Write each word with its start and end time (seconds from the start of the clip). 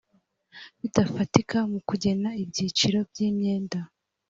bidafatika 0.79 1.57
mu 1.71 1.79
kugena 1.89 2.29
ibyiciro 2.43 2.99
by 3.09 3.17
imyenda 3.27 3.79